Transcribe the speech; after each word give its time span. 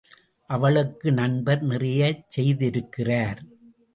அவளுக்கு 0.49 1.11
நண்பர் 1.11 1.61
நிறையச் 1.63 2.23
செய்திருக்கிறார். 2.37 3.41